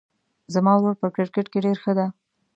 [0.53, 2.07] زما ورور په کرکټ کې ډېر ښه ده